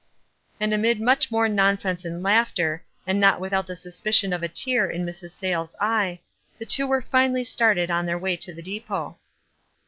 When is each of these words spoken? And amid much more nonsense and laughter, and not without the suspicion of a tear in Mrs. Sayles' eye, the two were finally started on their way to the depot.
And 0.59 0.73
amid 0.73 0.99
much 0.99 1.29
more 1.29 1.47
nonsense 1.47 2.03
and 2.05 2.23
laughter, 2.23 2.83
and 3.05 3.19
not 3.19 3.39
without 3.39 3.67
the 3.67 3.75
suspicion 3.75 4.33
of 4.33 4.41
a 4.41 4.47
tear 4.47 4.89
in 4.89 5.05
Mrs. 5.05 5.29
Sayles' 5.29 5.75
eye, 5.79 6.21
the 6.57 6.65
two 6.65 6.87
were 6.87 7.03
finally 7.03 7.43
started 7.43 7.91
on 7.91 8.07
their 8.07 8.17
way 8.17 8.35
to 8.35 8.51
the 8.51 8.63
depot. 8.63 9.19